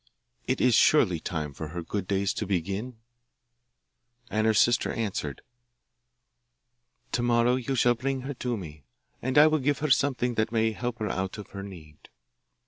[0.47, 2.97] It is surely time for her good days to begin?'
[4.31, 5.43] And the sister answered,
[7.11, 8.83] 'To morrow you shall bring her to me,
[9.21, 12.09] and I will give her something that may help her out of her need.